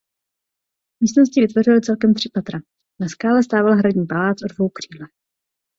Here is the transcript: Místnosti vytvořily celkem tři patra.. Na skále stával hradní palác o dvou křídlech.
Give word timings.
Místnosti 1.03 1.41
vytvořily 1.41 1.81
celkem 1.81 2.13
tři 2.13 2.29
patra.. 2.33 2.59
Na 3.01 3.07
skále 3.07 3.43
stával 3.43 3.77
hradní 3.77 4.07
palác 4.07 4.37
o 4.43 4.47
dvou 4.55 4.69
křídlech. 4.69 5.11